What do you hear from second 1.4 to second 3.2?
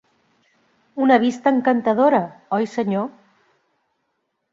encantadora, oi, senyor?